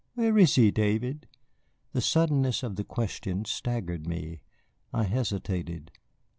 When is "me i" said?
4.07-5.03